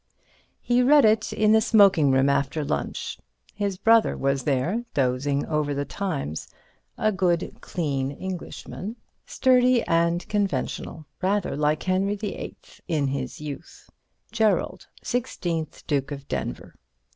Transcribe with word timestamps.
He 0.63 0.81
read 0.81 1.05
it 1.05 1.31
in 1.31 1.51
the 1.51 1.61
smoking 1.61 2.09
room 2.09 2.27
after 2.27 2.65
lunch. 2.65 3.19
His 3.53 3.77
brother 3.77 4.17
was 4.17 4.45
there, 4.45 4.83
dozing 4.95 5.45
over 5.45 5.75
the 5.75 5.85
Times—a 5.85 7.11
good, 7.11 7.57
clean 7.61 8.09
Englishman, 8.09 8.95
sturdy 9.27 9.83
and 9.83 10.27
conventional, 10.27 11.05
rather 11.21 11.55
like 11.55 11.83
Henry 11.83 12.15
VIII 12.15 12.55
in 12.87 13.09
his 13.09 13.39
youth; 13.39 13.91
Gerald, 14.31 14.87
sixteenth 15.03 15.85
Duke 15.85 16.11
of 16.11 16.27
Denver. 16.27 16.73